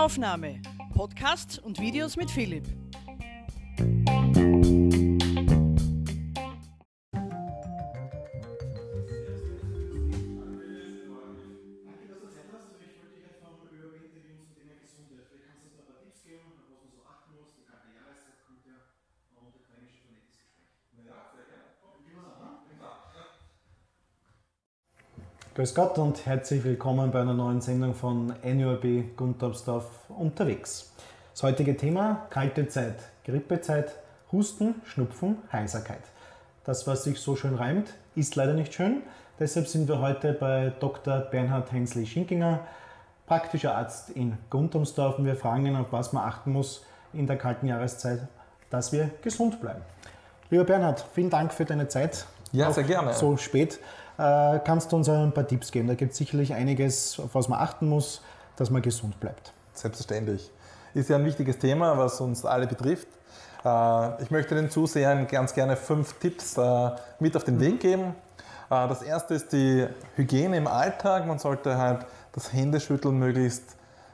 Aufnahme. 0.00 0.62
Podcasts 0.94 1.58
und 1.58 1.78
Videos 1.78 2.16
mit 2.16 2.30
Philipp. 2.30 2.79
Grüß 25.60 25.74
Gott 25.74 25.98
und 25.98 26.24
herzlich 26.24 26.64
willkommen 26.64 27.10
bei 27.10 27.20
einer 27.20 27.34
neuen 27.34 27.60
Sendung 27.60 27.94
von 27.94 28.32
NURB 28.42 29.14
Guntersdorf 29.14 29.84
unterwegs. 30.08 30.90
Das 31.34 31.42
heutige 31.42 31.76
Thema 31.76 32.26
kalte 32.30 32.66
Zeit, 32.68 32.94
Grippezeit, 33.26 33.92
Husten, 34.32 34.76
Schnupfen, 34.86 35.36
Heiserkeit. 35.52 36.00
Das, 36.64 36.86
was 36.86 37.04
sich 37.04 37.20
so 37.20 37.36
schön 37.36 37.56
reimt, 37.56 37.92
ist 38.14 38.36
leider 38.36 38.54
nicht 38.54 38.72
schön. 38.72 39.02
Deshalb 39.38 39.68
sind 39.68 39.86
wir 39.86 40.00
heute 40.00 40.32
bei 40.32 40.72
Dr. 40.80 41.18
Bernhard 41.18 41.70
Hensley-Schinkinger, 41.70 42.60
praktischer 43.26 43.76
Arzt 43.76 44.08
in 44.08 44.38
Guntersdorf 44.48 45.18
und 45.18 45.26
wir 45.26 45.36
fragen 45.36 45.66
ihn, 45.66 45.76
auf 45.76 45.88
was 45.90 46.14
man 46.14 46.24
achten 46.24 46.52
muss 46.52 46.86
in 47.12 47.26
der 47.26 47.36
kalten 47.36 47.66
Jahreszeit, 47.66 48.26
dass 48.70 48.92
wir 48.92 49.10
gesund 49.20 49.60
bleiben. 49.60 49.82
Lieber 50.48 50.64
Bernhard, 50.64 51.04
vielen 51.12 51.28
Dank 51.28 51.52
für 51.52 51.66
deine 51.66 51.86
Zeit. 51.88 52.24
Ja, 52.52 52.72
sehr 52.72 52.84
gerne. 52.84 53.12
So 53.12 53.36
spät. 53.36 53.78
Äh, 54.20 54.60
kannst 54.64 54.92
du 54.92 54.96
uns 54.96 55.08
ein 55.08 55.32
paar 55.32 55.46
Tipps 55.46 55.72
geben? 55.72 55.88
Da 55.88 55.94
gibt 55.94 56.12
es 56.12 56.18
sicherlich 56.18 56.52
einiges, 56.52 57.18
auf 57.18 57.34
was 57.34 57.48
man 57.48 57.58
achten 57.58 57.88
muss, 57.88 58.20
dass 58.56 58.68
man 58.68 58.82
gesund 58.82 59.18
bleibt. 59.18 59.54
Selbstverständlich. 59.72 60.50
Ist 60.92 61.08
ja 61.08 61.16
ein 61.16 61.24
wichtiges 61.24 61.58
Thema, 61.58 61.96
was 61.96 62.20
uns 62.20 62.44
alle 62.44 62.66
betrifft. 62.66 63.08
Äh, 63.64 64.22
ich 64.22 64.30
möchte 64.30 64.54
den 64.54 64.68
Zusehern 64.68 65.26
ganz 65.26 65.54
gerne 65.54 65.74
fünf 65.74 66.18
Tipps 66.18 66.58
äh, 66.58 66.90
mit 67.18 67.34
auf 67.34 67.44
den 67.44 67.58
Weg 67.60 67.80
geben. 67.80 68.14
Das 68.68 69.02
erste 69.02 69.34
ist 69.34 69.52
die 69.52 69.84
Hygiene 70.14 70.56
im 70.56 70.68
Alltag. 70.68 71.26
Man 71.26 71.40
sollte 71.40 71.76
halt 71.76 72.06
das 72.30 72.52
Händeschütteln 72.52 73.18
möglichst 73.18 73.64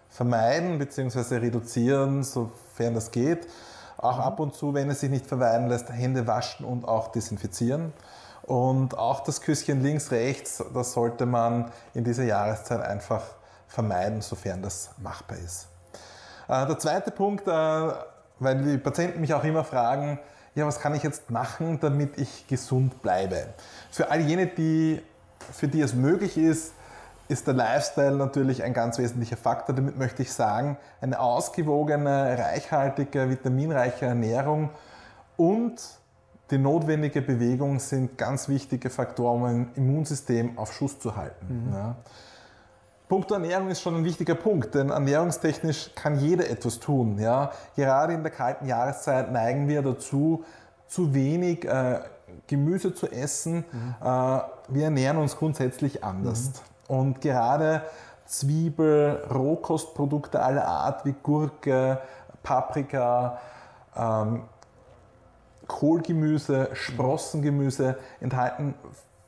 vermeiden 0.09 0.79
bzw. 0.79 1.37
reduzieren, 1.37 2.23
sofern 2.23 2.95
das 2.95 3.11
geht. 3.11 3.47
Auch 3.99 4.19
ab 4.19 4.41
und 4.41 4.55
zu, 4.55 4.73
wenn 4.73 4.89
es 4.89 5.01
sich 5.01 5.11
nicht 5.11 5.27
vermeiden 5.27 5.69
lässt, 5.69 5.91
Hände 5.91 6.27
waschen 6.27 6.65
und 6.65 6.89
auch 6.89 7.09
desinfizieren. 7.09 7.93
Und 8.47 8.97
auch 8.97 9.21
das 9.21 9.41
Küsschen 9.41 9.83
links, 9.83 10.11
rechts, 10.13 10.63
das 10.73 10.93
sollte 10.93 11.27
man 11.27 11.71
in 11.95 12.05
dieser 12.05 12.25
Jahreszeit 12.25 12.81
einfach 12.81 13.23
vermeiden, 13.67 14.21
sofern 14.21 14.63
das 14.63 14.91
machbar 14.99 15.39
ist. 15.39 15.67
Äh, 16.49 16.67
der 16.67 16.79
zweite 16.79 17.11
Punkt, 17.11 17.49
äh, 17.49 17.51
weil 18.39 18.63
die 18.63 18.79
Patienten 18.79 19.21
mich 19.21 19.35
auch 19.35 19.43
immer 19.43 19.65
fragen, 19.65 20.21
ja, 20.55 20.67
was 20.67 20.81
kann 20.81 20.95
ich 20.95 21.03
jetzt 21.03 21.31
machen, 21.31 21.81
damit 21.81 22.19
ich 22.19 22.47
gesund 22.47 23.03
bleibe? 23.03 23.49
Für 23.91 24.11
all 24.11 24.21
jene, 24.21 24.47
die, 24.47 25.03
für 25.53 25.69
die 25.69 25.81
es 25.81 25.93
möglich 25.93 26.39
ist, 26.39 26.73
ist 27.29 27.47
der 27.47 27.55
Lifestyle 27.55 28.17
natürlich 28.17 28.63
ein 28.63 28.73
ganz 28.73 28.99
wesentlicher 28.99 29.37
Faktor. 29.37 29.75
Damit 29.75 29.99
möchte 29.99 30.23
ich 30.23 30.33
sagen, 30.33 30.79
eine 31.01 31.19
ausgewogene, 31.19 32.39
reichhaltige, 32.39 33.29
vitaminreiche 33.29 34.07
Ernährung 34.07 34.71
und 35.37 35.83
die 36.51 36.59
notwendige 36.59 37.23
Bewegung 37.23 37.81
sind 37.81 38.17
ganz 38.17 38.49
wichtige 38.49 38.91
Faktoren, 38.91 39.37
um 39.37 39.45
ein 39.45 39.71
Immunsystem 39.75 40.57
auf 40.59 40.73
Schuss 40.73 40.99
zu 40.99 41.17
halten. 41.17 41.67
Mhm. 41.69 41.75
Ja. 41.75 41.97
Punkt 43.09 43.31
Ernährung 43.31 43.69
ist 43.69 43.81
schon 43.81 43.95
ein 43.97 44.05
wichtiger 44.05 44.35
Punkt, 44.35 44.75
denn 44.75 44.91
ernährungstechnisch 44.91 45.93
kann 45.95 46.19
jeder 46.19 46.49
etwas 46.51 46.81
tun. 46.81 47.19
Ja. 47.19 47.53
Gerade 47.77 48.15
in 48.15 48.23
der 48.23 48.33
kalten 48.33 48.67
Jahreszeit 48.67 49.31
neigen 49.33 49.69
wir 49.69 49.83
dazu, 49.83 50.45
zu 50.89 51.15
wenig 51.15 51.65
äh, 51.65 52.01
Gemüse 52.47 52.95
zu 52.95 53.11
essen. 53.11 53.65
Mhm. 53.71 53.95
Äh, 54.01 54.41
wir 54.69 54.85
ernähren 54.85 55.19
uns 55.19 55.37
grundsätzlich 55.37 56.03
anders. 56.03 56.51
Mhm. 56.89 56.97
Und 56.97 57.21
gerade 57.21 57.83
Zwiebel, 58.25 59.23
Rohkostprodukte 59.33 60.43
aller 60.43 60.67
Art 60.67 61.05
wie 61.05 61.15
Gurke, 61.23 62.01
Paprika, 62.43 63.39
ähm, 63.97 64.43
Kohlgemüse, 65.67 66.71
Sprossengemüse 66.73 67.99
enthalten 68.21 68.75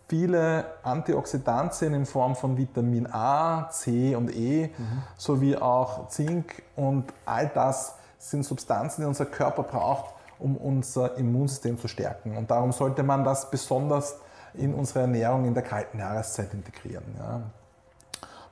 viele 0.09 0.65
Antioxidantien 0.83 1.95
in 1.95 2.07
Form 2.07 2.35
von 2.35 2.57
Vitamin 2.57 3.07
A, 3.13 3.69
C 3.71 4.15
und 4.17 4.35
E 4.35 4.69
mhm. 4.69 5.03
sowie 5.17 5.57
auch 5.57 6.09
Zink 6.09 6.63
und 6.77 7.05
all 7.27 7.49
das 7.49 7.95
sind 8.19 8.45
Substanzen, 8.45 9.03
die 9.03 9.07
unser 9.07 9.27
Körper 9.27 9.63
braucht, 9.63 10.15
um 10.39 10.57
unser 10.57 11.17
Immunsystem 11.17 11.79
zu 11.79 11.89
stärken. 11.89 12.37
Und 12.37 12.51
darum 12.51 12.73
sollte 12.73 13.03
man 13.03 13.23
das 13.23 13.51
besonders 13.51 14.17
in 14.55 14.75
unsere 14.75 15.01
Ernährung 15.01 15.45
in 15.45 15.55
der 15.55 15.63
kalten 15.63 15.99
Jahreszeit 15.99 16.53
integrieren. 16.55 17.05
Ja. 17.19 17.43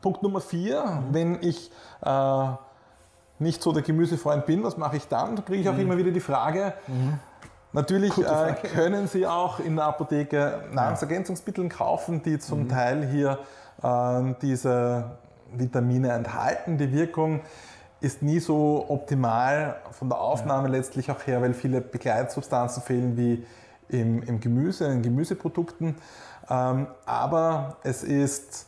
Punkt 0.02 0.22
Nummer 0.22 0.40
vier, 0.40 0.84
mhm. 0.84 1.14
wenn 1.14 1.42
ich 1.42 1.70
äh, 2.02 2.48
nicht 3.38 3.62
so 3.62 3.72
der 3.72 3.82
Gemüsefreund 3.82 4.46
bin, 4.46 4.62
was 4.62 4.76
mache 4.76 4.96
ich 4.96 5.08
dann? 5.08 5.36
Da 5.36 5.42
kriege 5.42 5.62
ich 5.62 5.68
auch 5.68 5.74
mhm. 5.74 5.80
immer 5.80 5.96
wieder 5.96 6.10
die 6.10 6.20
Frage, 6.20 6.74
mhm. 6.86 7.18
Natürlich 7.72 8.16
äh, 8.18 8.54
können 8.74 9.06
Sie 9.06 9.26
auch 9.26 9.60
in 9.60 9.76
der 9.76 9.86
Apotheke 9.86 10.64
Nahrungsergänzungsmittel 10.72 11.68
kaufen, 11.68 12.22
die 12.22 12.38
zum 12.38 12.64
mhm. 12.64 12.68
Teil 12.68 13.06
hier 13.06 13.38
äh, 13.82 14.34
diese 14.40 15.18
Vitamine 15.52 16.12
enthalten. 16.12 16.78
Die 16.78 16.92
Wirkung 16.92 17.40
ist 18.00 18.22
nie 18.22 18.40
so 18.40 18.86
optimal 18.88 19.76
von 19.90 20.08
der 20.08 20.20
Aufnahme 20.20 20.68
ja. 20.68 20.74
letztlich 20.74 21.10
auch 21.10 21.26
her, 21.26 21.42
weil 21.42 21.54
viele 21.54 21.80
Begleitsubstanzen 21.80 22.82
fehlen 22.82 23.16
wie 23.16 23.44
im, 23.88 24.22
im 24.22 24.40
Gemüse, 24.40 24.86
in 24.86 25.02
Gemüseprodukten. 25.02 25.96
Ähm, 26.48 26.86
aber 27.04 27.76
es 27.82 28.02
ist 28.02 28.66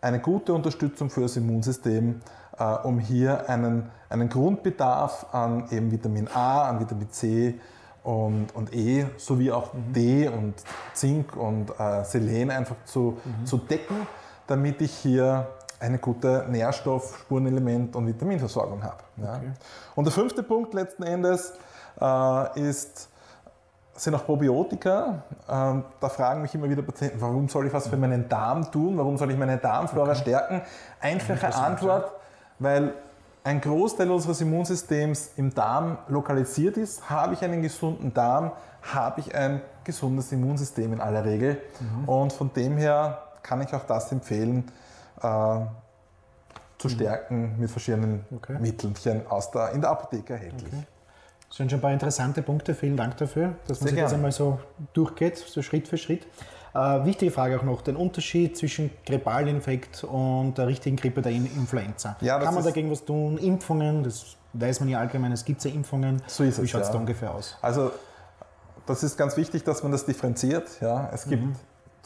eine 0.00 0.20
gute 0.20 0.52
Unterstützung 0.52 1.10
für 1.10 1.22
das 1.22 1.36
Immunsystem, 1.36 2.20
äh, 2.58 2.64
um 2.64 2.98
hier 2.98 3.48
einen, 3.48 3.90
einen 4.08 4.28
Grundbedarf 4.28 5.26
an 5.32 5.68
eben 5.70 5.90
Vitamin 5.90 6.28
A, 6.28 6.68
an 6.68 6.80
Vitamin 6.80 7.10
C, 7.10 7.58
und, 8.06 8.54
und 8.54 8.72
E 8.72 9.04
sowie 9.16 9.50
auch 9.50 9.74
mhm. 9.74 9.92
D 9.92 10.28
und 10.28 10.54
Zink 10.94 11.36
und 11.36 11.70
äh, 11.78 12.04
Selen 12.04 12.50
einfach 12.52 12.76
zu, 12.84 13.18
mhm. 13.24 13.44
zu 13.44 13.58
decken, 13.58 14.06
damit 14.46 14.80
ich 14.80 14.92
hier 14.92 15.48
eine 15.80 15.98
gute 15.98 16.46
Nährstoff-, 16.48 17.18
Spurenelement- 17.18 17.96
und 17.96 18.06
Vitaminversorgung 18.06 18.82
habe. 18.84 19.02
Ja. 19.16 19.34
Okay. 19.34 19.50
Und 19.96 20.04
der 20.04 20.12
fünfte 20.12 20.44
Punkt 20.44 20.72
letzten 20.72 21.02
Endes 21.02 21.52
äh, 22.00 22.60
ist, 22.60 23.08
sind 23.96 24.14
auch 24.14 24.24
Probiotika. 24.24 25.24
Ähm, 25.50 25.84
da 26.00 26.08
fragen 26.08 26.42
mich 26.42 26.54
immer 26.54 26.70
wieder 26.70 26.82
Patienten, 26.82 27.20
warum 27.20 27.48
soll 27.48 27.66
ich 27.66 27.72
was 27.72 27.88
für 27.88 27.96
meinen 27.96 28.28
Darm 28.28 28.70
tun? 28.70 28.96
Warum 28.96 29.16
soll 29.16 29.32
ich 29.32 29.36
meine 29.36 29.58
Darmflora 29.58 30.10
okay. 30.10 30.20
stärken? 30.20 30.62
Einfache 31.00 31.52
Antwort, 31.56 32.12
weil 32.60 32.94
ein 33.46 33.60
Großteil 33.60 34.10
unseres 34.10 34.40
Immunsystems 34.40 35.30
im 35.36 35.54
Darm 35.54 35.98
lokalisiert 36.08 36.76
ist. 36.76 37.08
Habe 37.08 37.34
ich 37.34 37.44
einen 37.44 37.62
gesunden 37.62 38.12
Darm, 38.12 38.50
habe 38.82 39.20
ich 39.20 39.32
ein 39.36 39.62
gesundes 39.84 40.32
Immunsystem 40.32 40.92
in 40.92 41.00
aller 41.00 41.24
Regel. 41.24 41.62
Mhm. 41.78 42.08
Und 42.08 42.32
von 42.32 42.52
dem 42.52 42.76
her 42.76 43.22
kann 43.44 43.62
ich 43.62 43.72
auch 43.72 43.84
das 43.84 44.10
empfehlen, 44.10 44.64
äh, 45.18 45.22
zu 46.78 46.88
mhm. 46.88 46.90
stärken 46.90 47.54
mit 47.60 47.70
verschiedenen 47.70 48.24
okay. 48.34 48.58
Mittelchen 48.58 49.24
aus 49.28 49.52
der, 49.52 49.70
in 49.70 49.80
der 49.80 49.90
Apotheke 49.90 50.32
erhältlich. 50.32 50.66
Okay. 50.66 50.84
Das 51.48 51.58
sind 51.58 51.70
schon 51.70 51.78
ein 51.78 51.82
paar 51.82 51.92
interessante 51.92 52.42
Punkte. 52.42 52.74
Vielen 52.74 52.96
Dank 52.96 53.16
dafür, 53.18 53.54
dass 53.66 53.80
man 53.80 53.90
sich 53.90 54.00
das 54.00 54.12
einmal 54.12 54.32
so 54.32 54.58
durchgeht, 54.92 55.38
so 55.38 55.62
Schritt 55.62 55.88
für 55.88 55.96
Schritt. 55.96 56.26
Äh, 56.74 57.04
wichtige 57.06 57.30
Frage 57.30 57.58
auch 57.58 57.62
noch, 57.62 57.80
den 57.80 57.96
Unterschied 57.96 58.56
zwischen 58.56 58.90
Grippalinfekt 59.06 60.04
und 60.04 60.58
der 60.58 60.66
richtigen 60.66 60.96
Grippe 60.96 61.22
der 61.22 61.32
Influenza. 61.32 62.16
Ja, 62.20 62.38
Kann 62.38 62.54
man 62.54 62.64
dagegen 62.64 62.90
was 62.90 63.04
tun? 63.04 63.38
Impfungen, 63.38 64.04
das 64.04 64.36
weiß 64.52 64.80
man 64.80 64.90
ja 64.90 64.98
allgemein, 64.98 65.32
es 65.32 65.44
gibt 65.44 65.64
ja 65.64 65.70
Impfungen. 65.70 66.22
So 66.26 66.44
ist 66.44 66.60
Wie 66.62 66.68
schaut 66.68 66.82
es 66.82 66.88
ja. 66.88 66.92
da 66.92 66.98
ungefähr 66.98 67.34
aus? 67.34 67.56
Also 67.62 67.92
das 68.86 69.02
ist 69.02 69.16
ganz 69.16 69.36
wichtig, 69.38 69.64
dass 69.64 69.82
man 69.82 69.92
das 69.92 70.04
differenziert. 70.04 70.80
Ja. 70.80 71.08
Es 71.14 71.26
gibt 71.26 71.44
mhm. 71.44 71.54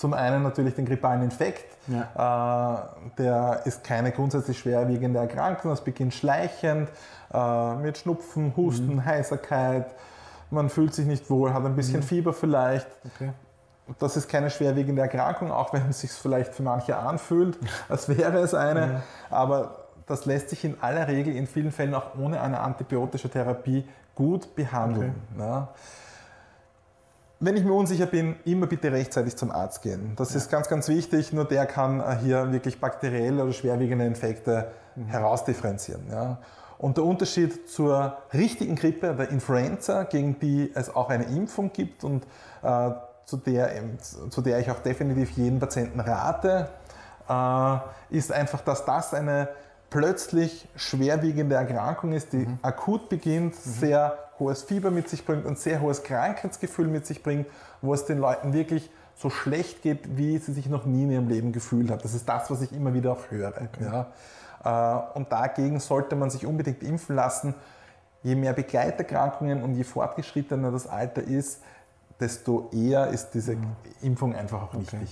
Zum 0.00 0.14
einen 0.14 0.42
natürlich 0.42 0.74
den 0.74 0.86
grippalen 0.86 1.22
Infekt. 1.22 1.76
Ja. 1.86 2.78
Äh, 2.78 3.18
der 3.18 3.60
ist 3.66 3.84
keine 3.84 4.12
grundsätzlich 4.12 4.58
schwerwiegende 4.58 5.20
Erkrankung, 5.20 5.70
das 5.70 5.84
beginnt 5.84 6.14
schleichend 6.14 6.88
äh, 7.34 7.74
mit 7.74 7.98
Schnupfen, 7.98 8.54
Husten, 8.56 8.94
mhm. 8.94 9.04
Heiserkeit. 9.04 9.94
Man 10.50 10.70
fühlt 10.70 10.94
sich 10.94 11.04
nicht 11.06 11.28
wohl, 11.28 11.52
hat 11.52 11.66
ein 11.66 11.76
bisschen 11.76 12.00
mhm. 12.00 12.04
Fieber 12.04 12.32
vielleicht. 12.32 12.86
Okay. 13.14 13.30
Das 13.98 14.16
ist 14.16 14.28
keine 14.28 14.48
schwerwiegende 14.48 15.02
Erkrankung, 15.02 15.50
auch 15.52 15.74
wenn 15.74 15.90
es 15.90 16.00
sich 16.00 16.12
vielleicht 16.12 16.54
für 16.54 16.62
manche 16.62 16.96
anfühlt, 16.96 17.58
als 17.90 18.08
wäre 18.08 18.38
es 18.38 18.54
eine. 18.54 18.86
Mhm. 18.86 18.96
Aber 19.28 19.84
das 20.06 20.24
lässt 20.24 20.48
sich 20.48 20.64
in 20.64 20.80
aller 20.80 21.08
Regel 21.08 21.36
in 21.36 21.46
vielen 21.46 21.72
Fällen 21.72 21.92
auch 21.94 22.16
ohne 22.18 22.40
eine 22.40 22.60
antibiotische 22.60 23.28
Therapie 23.28 23.86
gut 24.14 24.54
behandeln. 24.56 25.14
Okay. 25.34 25.46
Ja. 25.46 25.68
Wenn 27.40 27.56
ich 27.56 27.64
mir 27.64 27.72
unsicher 27.72 28.06
bin, 28.06 28.36
immer 28.44 28.66
bitte 28.66 28.92
rechtzeitig 28.92 29.34
zum 29.36 29.50
Arzt 29.50 29.80
gehen. 29.82 30.12
Das 30.16 30.30
ja. 30.30 30.36
ist 30.36 30.50
ganz, 30.50 30.68
ganz 30.68 30.88
wichtig. 30.88 31.32
Nur 31.32 31.46
der 31.46 31.64
kann 31.66 32.00
äh, 32.00 32.16
hier 32.22 32.52
wirklich 32.52 32.78
bakterielle 32.78 33.42
oder 33.42 33.52
schwerwiegende 33.52 34.04
Infekte 34.04 34.70
mhm. 34.94 35.06
herausdifferenzieren. 35.06 36.02
Ja. 36.10 36.38
Und 36.76 36.98
der 36.98 37.04
Unterschied 37.04 37.68
zur 37.68 38.16
richtigen 38.32 38.76
Grippe, 38.76 39.14
der 39.14 39.30
Influenza, 39.30 40.04
gegen 40.04 40.38
die 40.38 40.70
es 40.74 40.94
auch 40.94 41.08
eine 41.08 41.24
Impfung 41.24 41.72
gibt 41.72 42.04
und 42.04 42.24
äh, 42.62 42.90
zu, 43.24 43.36
der, 43.38 43.70
zu 43.98 44.42
der 44.42 44.58
ich 44.58 44.70
auch 44.70 44.80
definitiv 44.80 45.30
jeden 45.32 45.58
Patienten 45.58 46.00
rate, 46.00 46.68
äh, 47.28 48.16
ist 48.16 48.32
einfach, 48.32 48.60
dass 48.60 48.84
das 48.84 49.14
eine 49.14 49.48
plötzlich 49.88 50.68
schwerwiegende 50.76 51.56
Erkrankung 51.56 52.12
ist, 52.12 52.32
die 52.32 52.46
mhm. 52.46 52.58
akut 52.62 53.08
beginnt, 53.08 53.54
mhm. 53.54 53.70
sehr 53.70 54.18
hohes 54.40 54.62
Fieber 54.62 54.90
mit 54.90 55.08
sich 55.08 55.24
bringt 55.24 55.46
und 55.46 55.58
sehr 55.58 55.80
hohes 55.80 56.02
Krankheitsgefühl 56.02 56.88
mit 56.88 57.06
sich 57.06 57.22
bringt, 57.22 57.46
wo 57.82 57.94
es 57.94 58.06
den 58.06 58.18
Leuten 58.18 58.52
wirklich 58.52 58.90
so 59.16 59.30
schlecht 59.30 59.82
geht, 59.82 60.16
wie 60.16 60.38
sie 60.38 60.52
sich 60.52 60.66
noch 60.66 60.86
nie 60.86 61.02
in 61.02 61.10
ihrem 61.10 61.28
Leben 61.28 61.52
gefühlt 61.52 61.90
haben. 61.90 62.00
Das 62.02 62.14
ist 62.14 62.28
das, 62.28 62.50
was 62.50 62.62
ich 62.62 62.72
immer 62.72 62.94
wieder 62.94 63.12
auch 63.12 63.30
höre. 63.30 63.48
Okay. 63.48 63.84
Ja. 63.84 64.06
Äh, 64.64 65.16
und 65.18 65.30
dagegen 65.30 65.78
sollte 65.78 66.16
man 66.16 66.30
sich 66.30 66.46
unbedingt 66.46 66.82
impfen 66.82 67.16
lassen. 67.16 67.54
Je 68.22 68.34
mehr 68.34 68.52
Begleiterkrankungen 68.52 69.62
und 69.62 69.74
je 69.74 69.84
fortgeschrittener 69.84 70.70
das 70.70 70.86
Alter 70.86 71.22
ist, 71.22 71.62
desto 72.18 72.70
eher 72.72 73.08
ist 73.08 73.30
diese 73.30 73.56
mhm. 73.56 73.76
Impfung 74.02 74.34
einfach 74.34 74.62
auch 74.62 74.74
wichtig. 74.74 75.00
Okay. 75.00 75.08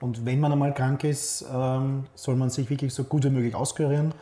Und 0.00 0.24
wenn 0.24 0.38
man 0.40 0.52
einmal 0.52 0.72
krank 0.74 1.02
ist, 1.04 1.44
ähm, 1.52 2.06
soll 2.14 2.36
man 2.36 2.50
sich 2.50 2.70
wirklich 2.70 2.94
so 2.94 3.04
gut 3.04 3.24
wie 3.24 3.30
möglich 3.30 3.54
auskurieren. 3.54 4.14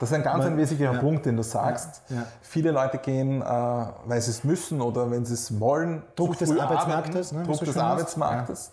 Das 0.00 0.10
ist 0.10 0.16
ein 0.16 0.22
ganz 0.22 0.44
Weil, 0.44 0.52
ein 0.52 0.56
wesentlicher 0.56 0.94
ja. 0.94 0.98
Punkt, 0.98 1.26
den 1.26 1.36
du 1.36 1.42
sagst. 1.42 2.02
Ja, 2.08 2.16
ja. 2.16 2.22
Viele 2.40 2.70
Leute 2.70 2.96
gehen, 2.96 3.42
äh, 3.42 3.44
weil 3.44 4.18
sie 4.22 4.30
es 4.30 4.44
müssen 4.44 4.80
oder 4.80 5.10
wenn 5.10 5.26
sie 5.26 5.34
es 5.34 5.60
wollen. 5.60 6.02
Druck 6.16 6.38
des 6.38 6.58
Arbeitsmarktes. 6.58 7.32
Ne, 7.32 7.42
Druck 7.42 7.60
des 7.60 7.76
Arbeitsmarktes. 7.76 8.70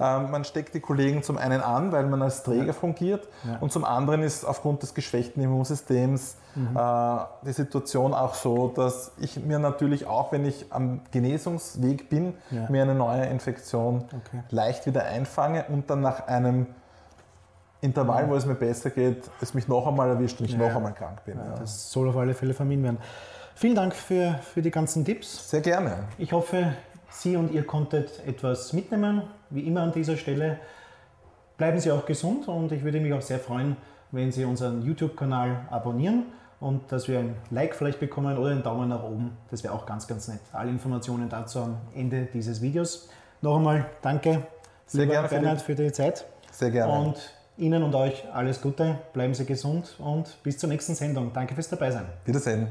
Ähm, 0.00 0.30
man 0.30 0.42
steckt 0.44 0.74
die 0.74 0.80
Kollegen 0.80 1.22
zum 1.22 1.36
einen 1.36 1.60
an, 1.60 1.92
weil 1.92 2.06
man 2.06 2.22
als 2.22 2.42
Träger 2.44 2.72
fungiert 2.72 3.28
und 3.60 3.70
zum 3.70 3.84
anderen 3.84 4.22
ist 4.22 4.44
aufgrund 4.44 4.82
des 4.82 4.94
geschwächten 4.94 5.42
Immunsystems 5.42 6.36
mhm. 6.54 6.74
äh, 6.74 7.18
die 7.44 7.52
Situation 7.52 8.14
auch 8.14 8.32
so, 8.32 8.68
dass 8.68 9.12
ich 9.18 9.38
mir 9.38 9.58
natürlich 9.58 10.06
auch, 10.06 10.32
wenn 10.32 10.46
ich 10.46 10.66
am 10.70 11.02
Genesungsweg 11.10 12.08
bin, 12.08 12.32
mir 12.70 12.82
eine 12.82 12.94
neue 12.94 13.26
Infektion 13.26 14.04
okay. 14.06 14.42
leicht 14.48 14.86
wieder 14.86 15.04
einfange 15.04 15.66
und 15.68 15.90
dann 15.90 16.00
nach 16.00 16.26
einem 16.26 16.68
Intervall, 17.80 18.28
wo 18.28 18.34
es 18.34 18.44
mir 18.44 18.54
besser 18.54 18.90
geht, 18.90 19.30
es 19.40 19.54
mich 19.54 19.66
noch 19.66 19.86
einmal 19.86 20.08
erwischt 20.10 20.40
und 20.40 20.46
ich 20.46 20.52
ja. 20.52 20.58
noch 20.58 20.74
einmal 20.74 20.92
krank 20.92 21.24
bin. 21.24 21.38
Ja, 21.38 21.56
das 21.58 21.90
soll 21.90 22.08
auf 22.08 22.16
alle 22.16 22.34
Fälle 22.34 22.54
vermieden 22.54 22.84
werden. 22.84 22.98
Vielen 23.54 23.74
Dank 23.74 23.94
für, 23.94 24.38
für 24.54 24.62
die 24.62 24.70
ganzen 24.70 25.04
Tipps. 25.04 25.50
Sehr 25.50 25.60
gerne. 25.60 26.04
Ich 26.18 26.32
hoffe, 26.32 26.74
Sie 27.10 27.36
und 27.36 27.52
ihr 27.52 27.64
konntet 27.66 28.26
etwas 28.26 28.72
mitnehmen. 28.72 29.22
Wie 29.50 29.62
immer 29.62 29.82
an 29.82 29.92
dieser 29.92 30.16
Stelle. 30.16 30.58
Bleiben 31.56 31.78
Sie 31.80 31.90
auch 31.90 32.06
gesund 32.06 32.48
und 32.48 32.72
ich 32.72 32.84
würde 32.84 33.00
mich 33.00 33.12
auch 33.12 33.20
sehr 33.20 33.38
freuen, 33.38 33.76
wenn 34.12 34.32
Sie 34.32 34.44
unseren 34.44 34.82
YouTube-Kanal 34.82 35.66
abonnieren 35.70 36.24
und 36.60 36.90
dass 36.92 37.08
wir 37.08 37.18
ein 37.18 37.34
Like 37.50 37.74
vielleicht 37.74 38.00
bekommen 38.00 38.38
oder 38.38 38.50
einen 38.50 38.62
Daumen 38.62 38.88
nach 38.88 39.02
oben. 39.02 39.36
Das 39.50 39.62
wäre 39.64 39.74
auch 39.74 39.86
ganz, 39.86 40.06
ganz 40.06 40.28
nett. 40.28 40.40
Alle 40.52 40.70
Informationen 40.70 41.28
dazu 41.28 41.60
am 41.60 41.76
Ende 41.94 42.28
dieses 42.32 42.62
Videos. 42.62 43.10
Noch 43.42 43.56
einmal 43.56 43.86
danke, 44.02 44.42
sehr 44.86 45.06
gerne 45.06 45.28
Bernhard, 45.28 45.62
für 45.62 45.74
die 45.74 45.92
Zeit. 45.92 46.24
Sehr 46.50 46.70
gerne. 46.70 46.92
Und 46.92 47.39
Ihnen 47.56 47.82
und 47.82 47.94
euch 47.94 48.24
alles 48.32 48.60
Gute, 48.60 48.98
bleiben 49.12 49.34
Sie 49.34 49.44
gesund 49.44 49.96
und 49.98 50.42
bis 50.42 50.58
zur 50.58 50.68
nächsten 50.68 50.94
Sendung. 50.94 51.32
Danke 51.32 51.54
fürs 51.54 51.68
Dabeisein. 51.68 52.06
Wiedersehen. 52.24 52.68